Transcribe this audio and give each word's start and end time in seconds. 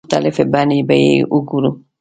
مختلفې 0.05 0.43
بڼې 0.53 0.79
به 0.87 0.95
یې 1.03 1.11
وګورو. 1.33 1.71